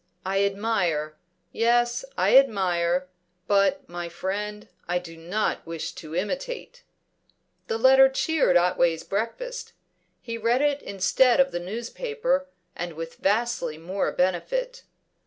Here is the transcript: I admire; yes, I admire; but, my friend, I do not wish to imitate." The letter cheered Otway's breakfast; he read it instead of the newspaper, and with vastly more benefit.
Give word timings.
I 0.25 0.43
admire; 0.45 1.19
yes, 1.51 2.03
I 2.17 2.35
admire; 2.35 3.07
but, 3.45 3.87
my 3.87 4.09
friend, 4.09 4.67
I 4.87 4.97
do 4.97 5.15
not 5.15 5.63
wish 5.67 5.91
to 5.91 6.15
imitate." 6.15 6.81
The 7.67 7.77
letter 7.77 8.09
cheered 8.09 8.57
Otway's 8.57 9.03
breakfast; 9.03 9.73
he 10.19 10.39
read 10.39 10.63
it 10.63 10.81
instead 10.81 11.39
of 11.39 11.51
the 11.51 11.59
newspaper, 11.59 12.47
and 12.75 12.93
with 12.93 13.17
vastly 13.17 13.77
more 13.77 14.11
benefit. 14.11 14.81